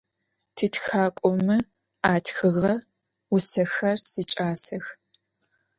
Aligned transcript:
Titxak'ome 0.55 1.57
atxığe 2.13 2.73
vusexer 3.29 3.97
siç'asex. 4.09 4.85